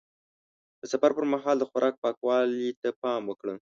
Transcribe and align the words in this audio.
د 0.81 0.83
سفر 0.91 1.11
پر 1.17 1.25
مهال 1.33 1.55
د 1.59 1.63
خوراک 1.69 1.93
پاکوالي 2.03 2.67
ته 2.81 2.89
پام 3.01 3.21
وکړه. 3.27 3.53